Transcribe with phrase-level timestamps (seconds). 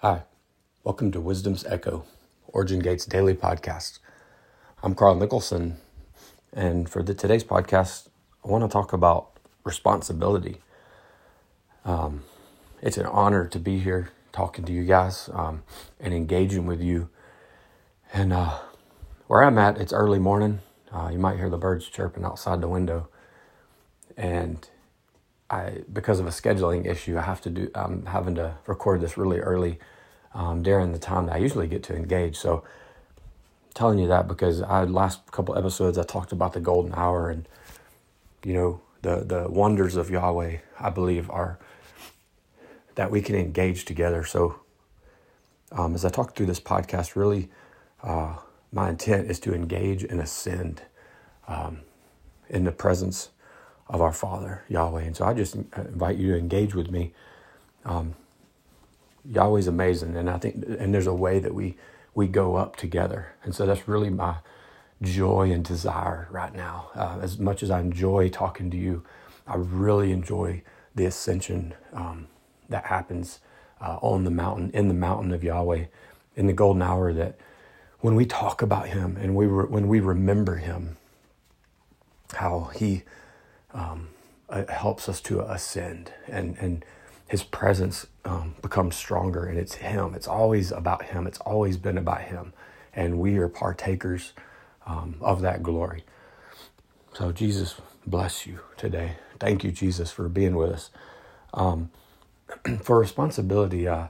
[0.00, 0.22] Hi,
[0.84, 2.04] welcome to Wisdom's Echo,
[2.46, 3.98] Origin Gates daily podcast.
[4.80, 5.78] I'm Carl Nicholson,
[6.52, 8.06] and for the, today's podcast,
[8.44, 9.30] I want to talk about
[9.64, 10.58] responsibility.
[11.84, 12.22] Um,
[12.80, 15.64] it's an honor to be here talking to you guys um,
[15.98, 17.08] and engaging with you.
[18.12, 18.56] And uh,
[19.26, 20.60] where I'm at, it's early morning.
[20.92, 23.08] Uh, you might hear the birds chirping outside the window,
[24.16, 24.64] and
[25.50, 27.70] I because of a scheduling issue, I have to do.
[27.74, 29.78] I'm having to record this really early
[30.34, 32.36] um, during the time that I usually get to engage.
[32.36, 36.94] So, I'm telling you that because I last couple episodes I talked about the golden
[36.94, 37.48] hour and
[38.44, 40.58] you know the the wonders of Yahweh.
[40.80, 41.58] I believe are
[42.94, 44.24] that we can engage together.
[44.24, 44.60] So,
[45.72, 47.48] um, as I talk through this podcast, really,
[48.02, 48.36] uh,
[48.72, 50.82] my intent is to engage and ascend
[51.46, 51.80] um,
[52.50, 53.30] in the presence
[53.88, 55.02] of our Father, Yahweh.
[55.02, 57.12] And so I just invite you to engage with me.
[57.84, 58.14] Um,
[59.24, 61.76] Yahweh's amazing, and I think, and there's a way that we
[62.14, 64.36] we go up together, and so that's really my
[65.02, 66.90] joy and desire right now.
[66.94, 69.04] Uh, as much as I enjoy talking to you,
[69.46, 70.62] I really enjoy
[70.94, 72.26] the ascension um,
[72.68, 73.40] that happens
[73.80, 75.84] uh, on the mountain, in the mountain of Yahweh,
[76.34, 77.12] in the golden hour.
[77.12, 77.38] That
[78.00, 80.96] when we talk about Him and we re- when we remember Him,
[82.34, 83.02] how He
[83.74, 84.08] um,
[84.70, 86.84] helps us to ascend and and
[87.28, 90.14] his presence um, becomes stronger and it's him.
[90.14, 91.26] It's always about him.
[91.26, 92.52] It's always been about him
[92.94, 94.32] and we are partakers
[94.86, 96.04] um, of that glory.
[97.14, 99.16] So jesus bless you today.
[99.40, 100.90] Thank you jesus for being with us.
[101.54, 101.90] Um,
[102.82, 104.08] for responsibility uh,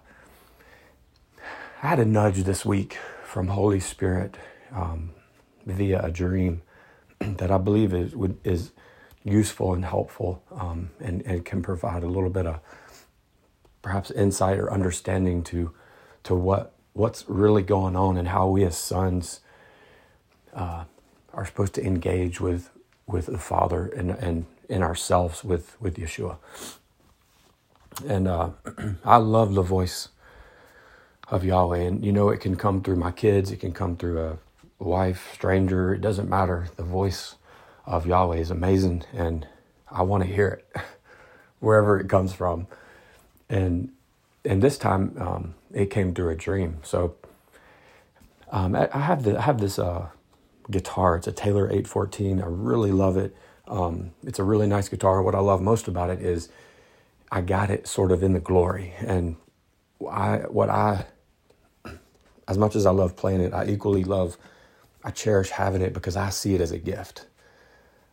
[1.83, 4.37] i had a nudge this week from holy spirit
[4.75, 5.11] um,
[5.67, 6.63] via a dream
[7.21, 8.15] that i believe is,
[8.45, 8.73] is
[9.29, 12.61] useful and helpful um, and, and can provide a little bit of
[13.83, 15.73] perhaps insight or understanding to
[16.25, 19.41] to what what's really going on and how we as sons
[20.55, 20.85] uh,
[21.33, 22.71] are supposed to engage with
[23.07, 26.37] with the Father and and in ourselves with with Yeshua.
[28.07, 28.51] And uh,
[29.05, 30.09] I love the voice
[31.31, 34.21] of Yahweh, and you know it can come through my kids, it can come through
[34.21, 34.39] a
[34.79, 35.95] wife, stranger.
[35.95, 36.69] It doesn't matter.
[36.77, 37.37] The voice
[37.89, 39.47] of Yahweh is amazing, and
[39.91, 40.83] I want to hear it
[41.61, 42.67] wherever it comes from.
[43.49, 43.91] And
[44.45, 46.79] and this time um, it came through a dream.
[46.83, 47.17] So
[48.51, 50.09] um, I, I, have the I have this uh,
[50.71, 51.17] guitar.
[51.17, 52.43] It's a Taylor 814.
[52.43, 53.35] I really love it.
[53.67, 55.23] Um, it's a really nice guitar.
[55.23, 56.51] What I love most about it is
[57.31, 59.37] I got it sort of in the glory, and
[60.11, 61.07] I what I
[62.47, 64.37] as much as I love playing it, I equally love.
[65.05, 67.25] I cherish having it because I see it as a gift.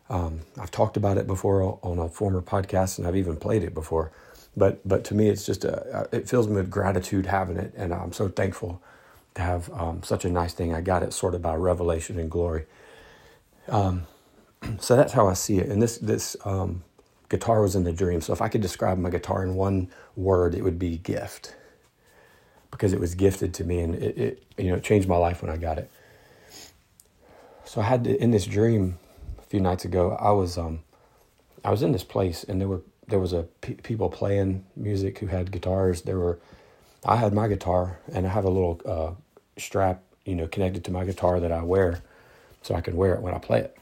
[0.08, 3.74] Um, I've talked about it before on a former podcast, and I've even played it
[3.74, 4.12] before.
[4.56, 7.92] But but to me, it's just a, it fills me with gratitude having it, and
[7.92, 8.80] I'm so thankful
[9.34, 10.74] to have um, such a nice thing.
[10.74, 12.64] I got it sort of by revelation and glory.
[13.68, 14.06] Um,
[14.80, 15.68] so that's how I see it.
[15.68, 16.84] And this this um,
[17.28, 18.20] guitar was in the dream.
[18.20, 21.54] So if I could describe my guitar in one word, it would be gift,
[22.70, 25.42] because it was gifted to me, and it, it you know it changed my life
[25.42, 25.90] when I got it.
[27.64, 28.98] So I had to, in this dream
[29.48, 30.80] few nights ago, I was um,
[31.64, 35.18] I was in this place, and there were there was a p- people playing music
[35.18, 36.02] who had guitars.
[36.02, 36.38] There were,
[37.04, 39.12] I had my guitar, and I have a little uh,
[39.60, 42.02] strap, you know, connected to my guitar that I wear,
[42.62, 43.76] so I can wear it when I play it.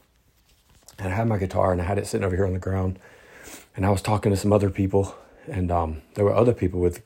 [0.99, 2.99] And I had my guitar, and I had it sitting over here on the ground,
[3.77, 5.15] and I was talking to some other people,
[5.47, 7.03] and um, there were other people with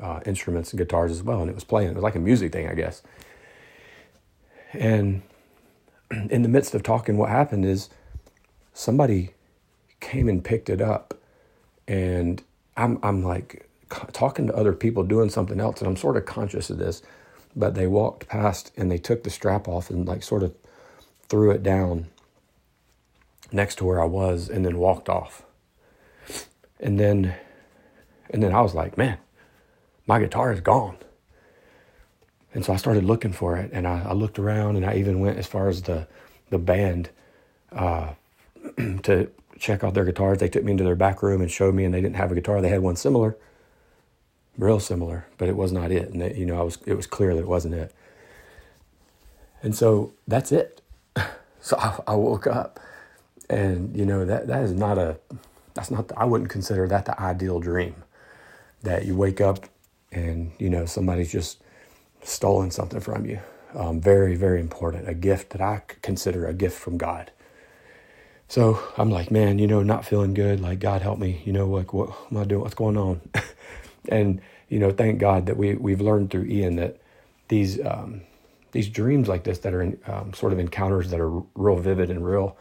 [0.00, 1.90] uh, instruments and guitars as well, and it was playing.
[1.90, 3.02] It was like a music thing, I guess.
[4.72, 5.22] And
[6.30, 7.88] in the midst of talking, what happened is
[8.74, 9.30] somebody
[10.00, 11.14] came and picked it up,
[11.88, 12.42] and
[12.76, 13.68] I'm I'm like
[14.12, 17.02] talking to other people doing something else, and I'm sort of conscious of this,
[17.56, 20.54] but they walked past and they took the strap off and like sort of
[21.28, 22.06] threw it down
[23.50, 25.42] next to where I was, and then walked off,
[26.80, 27.34] and then
[28.30, 29.18] and then I was like, man,
[30.06, 30.96] my guitar is gone.
[32.54, 35.20] And so I started looking for it, and I, I looked around, and I even
[35.20, 36.06] went as far as the
[36.50, 37.08] the band
[37.72, 38.12] uh,
[39.04, 40.38] to check out their guitars.
[40.38, 42.34] They took me into their back room and showed me, and they didn't have a
[42.34, 42.60] guitar.
[42.60, 43.36] They had one similar,
[44.58, 46.10] real similar, but it was not it.
[46.10, 47.94] And they, you know, I was it was clear that it wasn't it.
[49.62, 50.80] And so that's it.
[51.64, 52.80] So I, I woke up,
[53.48, 55.16] and you know that that is not a
[55.74, 57.94] that's not the, I wouldn't consider that the ideal dream.
[58.82, 59.66] That you wake up
[60.10, 61.62] and you know somebody's just
[62.22, 63.40] stolen something from you.
[63.74, 65.08] Um, very, very important.
[65.08, 67.30] A gift that I consider a gift from God.
[68.48, 70.60] So I'm like, man, you know, not feeling good.
[70.60, 71.42] Like, God help me.
[71.44, 72.62] You know, like, what am I doing?
[72.62, 73.20] What's going on?
[74.08, 76.98] And you know, thank God that we we've learned through Ian that
[77.48, 78.22] these um,
[78.72, 82.10] these dreams like this that are in, um, sort of encounters that are real vivid
[82.10, 82.56] and real.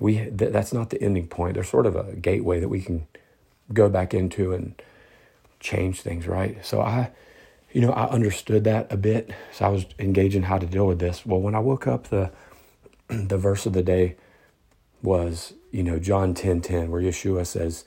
[0.00, 1.54] We th- that's not the ending point.
[1.54, 3.06] They're sort of a gateway that we can
[3.72, 4.80] go back into and
[5.60, 6.64] change things, right?
[6.64, 7.10] So I,
[7.74, 9.30] you know, I understood that a bit.
[9.52, 11.26] So I was engaging how to deal with this.
[11.26, 12.30] Well, when I woke up, the
[13.08, 14.16] the verse of the day
[15.02, 17.84] was, you know, John 10 10, where Yeshua says,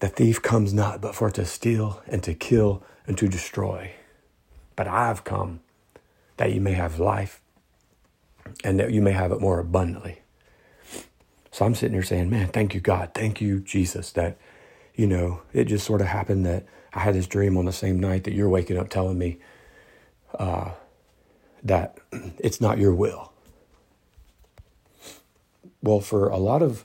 [0.00, 3.92] The thief comes not but for to steal and to kill and to destroy.
[4.74, 5.60] But I've come
[6.38, 7.42] that you may have life
[8.64, 10.22] and that you may have it more abundantly.
[11.50, 13.10] So I'm sitting here saying, Man, thank you, God.
[13.14, 14.38] Thank you, Jesus, that,
[14.94, 18.00] you know, it just sort of happened that I had this dream on the same
[18.00, 19.38] night that you're waking up telling me
[20.38, 20.72] uh,
[21.62, 21.98] that
[22.38, 23.32] it's not your will.
[25.82, 26.84] Well, for a lot of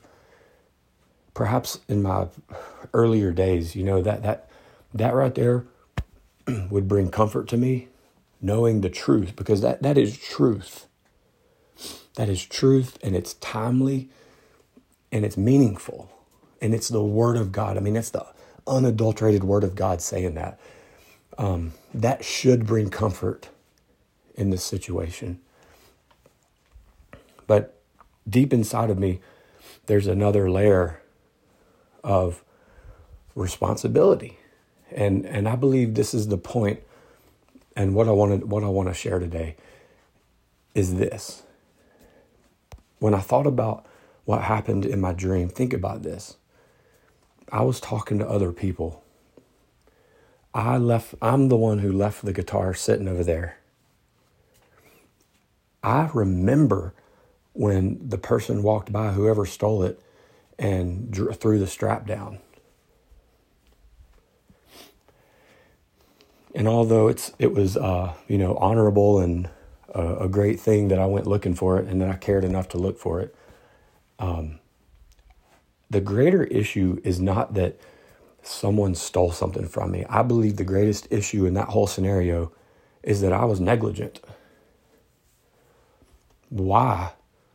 [1.34, 2.28] perhaps in my
[2.94, 4.48] earlier days, you know, that that
[4.94, 5.64] that right there
[6.70, 7.88] would bring comfort to me,
[8.40, 10.86] knowing the truth, because that, that is truth.
[12.14, 14.08] That is truth and it's timely
[15.12, 16.10] and it's meaningful.
[16.62, 17.76] And it's the word of God.
[17.76, 18.26] I mean, it's the
[18.66, 20.58] unadulterated word of God saying that.
[21.38, 23.50] Um, that should bring comfort
[24.34, 25.40] in this situation.
[27.46, 27.78] But
[28.28, 29.20] deep inside of me,
[29.86, 31.00] there's another layer
[32.02, 32.42] of
[33.34, 34.38] responsibility.
[34.90, 36.80] And and I believe this is the point
[37.76, 39.56] and what I want to what I want to share today
[40.74, 41.42] is this.
[42.98, 43.86] When I thought about
[44.24, 46.36] what happened in my dream, think about this.
[47.52, 49.02] I was talking to other people.
[50.54, 53.58] I left I'm the one who left the guitar sitting over there.
[55.82, 56.94] I remember
[57.52, 60.00] when the person walked by, whoever stole it,
[60.58, 62.38] and threw the strap down.
[66.54, 69.48] And although it's it was uh, you know honorable and
[69.94, 72.68] a, a, great thing that I went looking for it and that I cared enough
[72.70, 73.34] to look for it,
[74.18, 74.58] um,
[75.90, 77.78] the greater issue is not that
[78.42, 80.04] someone stole something from me.
[80.08, 82.52] I believe the greatest issue in that whole scenario
[83.02, 84.20] is that I was negligent.
[86.48, 87.12] Why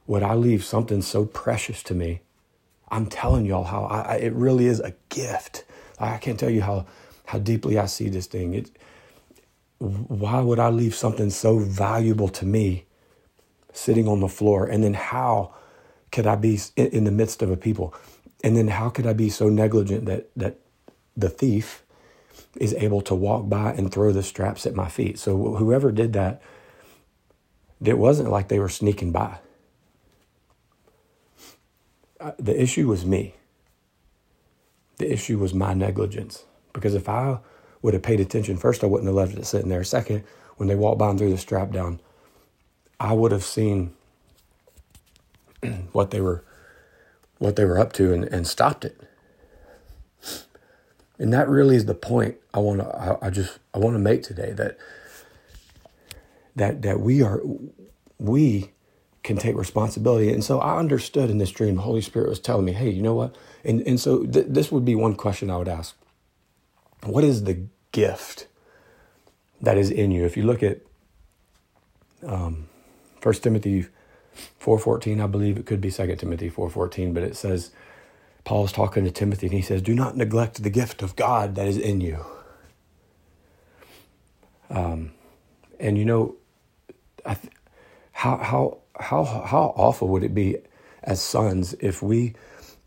[0.07, 2.21] would I leave something so precious to me?
[2.89, 5.63] I'm telling y'all how I, it really is a gift.
[5.99, 6.85] I can't tell you how
[7.25, 8.53] how deeply I see this thing.
[8.53, 8.71] It,
[9.79, 12.85] why would I leave something so valuable to me
[13.71, 14.67] sitting on the floor?
[14.67, 15.53] And then how
[16.11, 17.93] could I be in the midst of a people?
[18.43, 20.57] And then how could I be so negligent that that
[21.15, 21.83] the thief
[22.59, 25.19] is able to walk by and throw the straps at my feet?
[25.19, 26.41] So whoever did that,
[27.83, 29.39] it wasn't like they were sneaking by
[32.37, 33.35] the issue was me.
[34.97, 36.45] The issue was my negligence.
[36.73, 37.39] Because if I
[37.81, 39.83] would have paid attention, first, I wouldn't have left it sitting there.
[39.83, 40.23] Second,
[40.57, 41.99] when they walked by and threw the strap down,
[42.99, 43.93] I would have seen
[45.91, 46.43] what they were
[47.41, 49.01] what they were up to and, and stopped it.
[51.17, 53.99] And that really is the point I want to I, I just I want to
[53.99, 54.77] make today that
[56.55, 57.41] that that we are
[58.19, 58.71] we
[59.23, 60.31] can take responsibility.
[60.31, 63.01] And so I understood in this dream, the Holy Spirit was telling me, hey, you
[63.01, 63.35] know what?
[63.63, 65.95] And, and so th- this would be one question I would ask
[67.03, 68.47] What is the gift
[69.61, 70.25] that is in you?
[70.25, 70.81] If you look at
[72.25, 72.67] um,
[73.23, 73.87] 1 Timothy
[74.61, 77.71] 4.14, I believe it could be 2 Timothy 4.14, but it says,
[78.45, 81.67] Paul's talking to Timothy and he says, Do not neglect the gift of God that
[81.67, 82.25] is in you.
[84.69, 85.13] Um,
[85.79, 86.35] and you know,
[87.25, 87.53] th-
[88.13, 90.57] how, how how how awful would it be
[91.03, 92.35] as sons if we,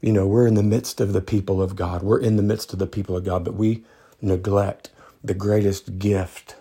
[0.03, 2.73] you know, we're in the midst of the people of God, we're in the midst
[2.75, 3.85] of the people of God, but we
[4.23, 4.91] neglect
[5.25, 6.57] the greatest gift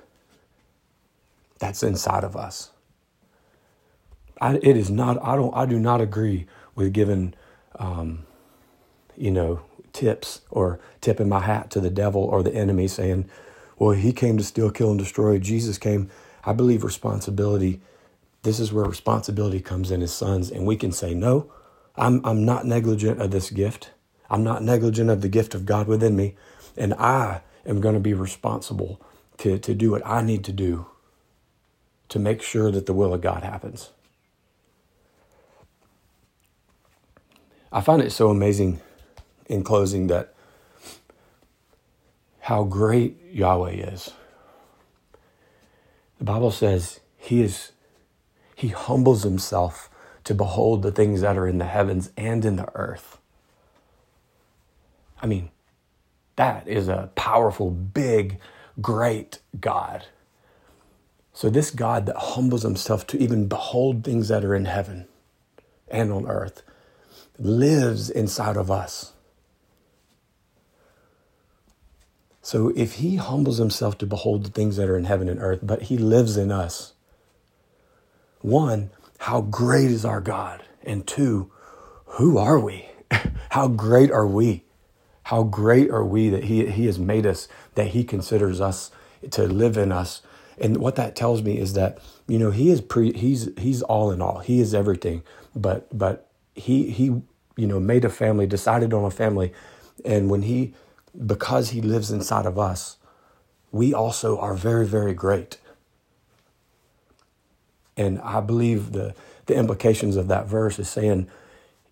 [1.60, 2.73] that's inside of us.
[4.44, 5.24] I, it is not.
[5.24, 5.56] I don't.
[5.56, 7.36] I do not agree with giving,
[7.80, 8.26] um,
[9.18, 9.62] you know,
[9.94, 13.30] tips or tipping my hat to the devil or the enemy, saying,
[13.80, 15.40] "Well, he came to steal, kill, and destroy.
[15.40, 16.12] Jesus came."
[16.46, 17.82] I believe responsibility
[18.44, 21.52] this is where responsibility comes in as sons, and we can say, No,
[21.96, 23.92] I'm, I'm not negligent of this gift.
[24.30, 26.36] I'm not negligent of the gift of God within me,
[26.78, 29.02] and I am going to be responsible
[29.40, 30.88] to, to do what I need to do
[32.10, 33.92] to make sure that the will of God happens.
[37.74, 38.82] I find it so amazing
[39.48, 40.36] in closing that
[42.42, 44.12] how great Yahweh is.
[46.20, 47.74] The Bible says he is
[48.56, 49.90] he humbles himself
[50.26, 53.20] to behold the things that are in the heavens and in the earth.
[55.22, 55.50] I mean,
[56.38, 58.40] That is a powerful, big,
[58.82, 60.08] great God.
[61.34, 65.08] So, this God that humbles himself to even behold things that are in heaven
[65.90, 66.64] and on earth
[67.38, 69.14] lives inside of us.
[72.42, 75.60] So, if he humbles himself to behold the things that are in heaven and earth,
[75.64, 76.94] but he lives in us,
[78.42, 80.64] one, how great is our God?
[80.84, 81.50] And two,
[82.06, 82.88] who are we?
[83.52, 84.64] how great are we?
[85.24, 88.92] How great are we that he, he has made us, that He considers us
[89.32, 90.22] to live in us.
[90.58, 94.12] And what that tells me is that, you know, He is pre He's He's all
[94.12, 94.40] in all.
[94.40, 95.24] He is everything.
[95.56, 99.54] But but He He, you know, made a family, decided on a family.
[100.06, 100.74] And when He
[101.26, 102.98] because He lives inside of us,
[103.72, 105.60] we also are very, very great.
[107.98, 111.28] And I believe the the implications of that verse is saying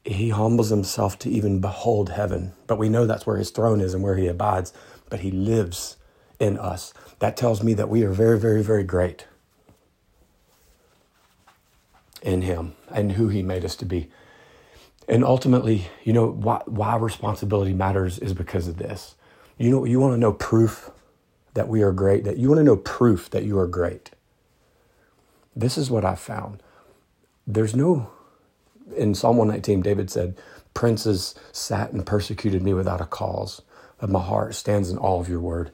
[0.03, 2.53] he humbles himself to even behold heaven.
[2.67, 4.73] But we know that's where his throne is and where he abides,
[5.09, 5.97] but he lives
[6.39, 6.93] in us.
[7.19, 9.27] That tells me that we are very, very, very great
[12.21, 14.09] in him and who he made us to be.
[15.11, 19.15] And ultimately, you know, why, why responsibility matters is because of this.
[19.59, 20.91] You know, you want to know proof
[21.53, 24.11] that we are great, that you want to know proof that you are great.
[25.55, 26.63] This is what I found.
[27.45, 28.11] There's no
[28.95, 30.37] in Psalm 119, David said,
[30.73, 33.61] Princes sat and persecuted me without a cause,
[33.99, 35.71] but my heart stands in awe of your word.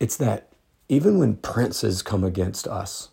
[0.00, 0.48] It's that
[0.88, 3.10] even when princes come against us,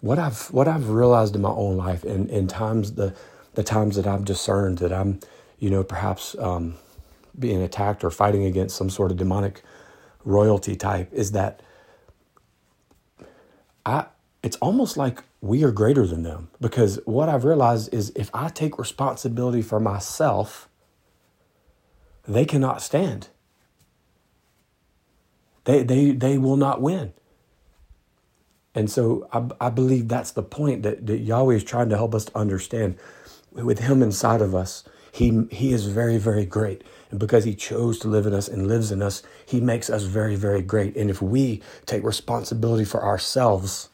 [0.00, 3.14] what I've what I've realized in my own life and in times the
[3.58, 5.18] the times that I've discerned that I'm,
[5.58, 6.76] you know, perhaps um,
[7.36, 9.64] being attacked or fighting against some sort of demonic
[10.24, 11.60] royalty type is that
[13.84, 14.06] I
[14.44, 18.48] it's almost like we are greater than them because what I've realized is if I
[18.48, 20.68] take responsibility for myself,
[22.28, 23.26] they cannot stand.
[25.64, 27.12] They, they, they will not win.
[28.72, 32.14] And so I, I believe that's the point that, that Yahweh is trying to help
[32.14, 32.96] us to understand.
[33.64, 36.84] With Him inside of us, he, he is very, very great.
[37.10, 40.04] And because He chose to live in us and lives in us, He makes us
[40.04, 40.96] very, very great.
[40.96, 43.88] And if we take responsibility for ourselves,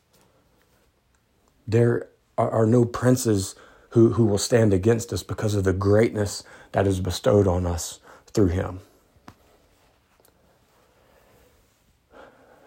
[1.67, 3.55] there are, are no princes
[3.91, 8.01] who, who will stand against us because of the greatness that is bestowed on us
[8.27, 8.81] through him.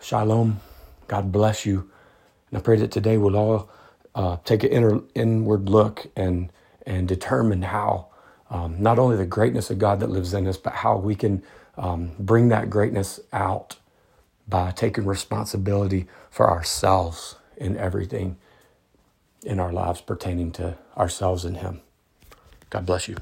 [0.01, 0.62] Shalom.
[1.08, 1.89] God bless you.
[2.50, 3.70] And I pray that today we'll all
[4.16, 6.50] uh, take an inner, inward look and,
[6.88, 8.08] and determine how
[8.50, 11.44] um, not only the greatness of God that lives in us, but how we can
[11.77, 13.75] um, bring that greatness out
[14.48, 18.38] by taking responsibility for ourselves in everything
[19.44, 21.82] in our lives pertaining to ourselves and Him.
[22.70, 23.17] God bless you.